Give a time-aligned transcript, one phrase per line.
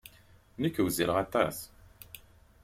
[0.61, 1.57] Nekk wezzileɣ aṭas.